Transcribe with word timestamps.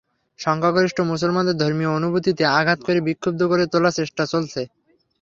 সংখ্যাগরিষ্ঠ 0.39 0.97
মুসলমানদের 1.11 1.59
ধর্মীয় 1.59 1.91
অনুভূতিতে 1.97 2.43
আঘাত 2.59 2.79
করে 2.83 2.99
বিক্ষুব্ধ 3.07 3.41
করে 3.51 3.63
তোলার 3.73 3.97
চেষ্টা 3.99 4.23
চলছে। 4.25 4.61